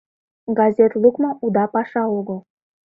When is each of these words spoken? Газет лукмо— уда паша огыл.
Газет 0.57 0.91
лукмо— 1.01 1.31
уда 1.45 1.65
паша 1.73 2.03
огыл. 2.19 2.39